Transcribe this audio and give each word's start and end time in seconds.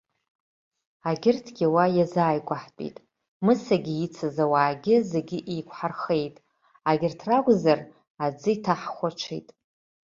Агьырҭгьы 1.09 1.67
уа 1.73 1.85
иазааигәаҳтәит. 1.97 2.97
Мысагьы 3.45 3.93
ицыз 4.05 4.35
ауаагьы 4.43 4.95
зегьы 5.11 5.37
еиқәҳархеит. 5.53 6.35
Агьырҭ 6.89 7.19
ракәзар, 7.29 7.79
аӡы 8.25 8.49
иҭаҳхәаҽит. 8.55 9.47